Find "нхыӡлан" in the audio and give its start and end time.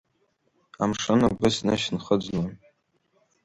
1.95-2.51